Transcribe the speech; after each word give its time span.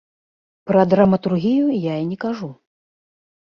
Пра 0.71 0.81
драматургію 0.93 1.67
я 1.87 1.95
і 2.03 2.11
не 2.11 2.17
кажу. 2.27 2.53